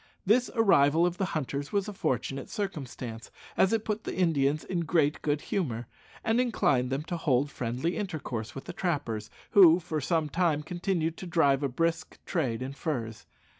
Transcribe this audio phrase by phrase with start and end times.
[0.25, 4.79] This arrival of the hunters was a fortunate circumstance, as it put the Indians in
[4.79, 5.85] great good humour,
[6.23, 11.17] and inclined them to hold friendly intercourse with the trappers, who for some time continued
[11.17, 13.27] to drive a brisk trade in furs.